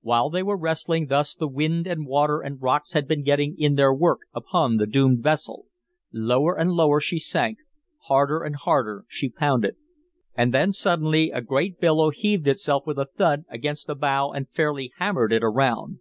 [0.00, 3.74] While they were wrestling thus the wind and water and rocks had been getting in
[3.74, 5.66] their work upon the doomed vessel.
[6.10, 7.58] Lower and lower she sank,
[8.04, 9.76] harder and harder she pounded.
[10.34, 14.48] And then suddenly a great billow heaved itself with a thud against the bow and
[14.48, 15.98] fairly hammered it around.